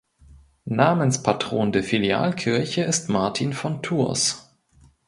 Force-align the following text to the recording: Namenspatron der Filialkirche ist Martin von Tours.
Namenspatron 0.65 1.71
der 1.73 1.83
Filialkirche 1.83 2.81
ist 2.83 3.07
Martin 3.09 3.53
von 3.53 3.83
Tours. 3.83 4.49